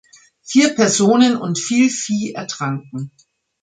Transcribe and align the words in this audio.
Vier 0.41 0.69
Personen 0.73 1.37
und 1.37 1.59
viel 1.59 1.91
Vieh 1.91 2.33
ertranken. 2.33 3.11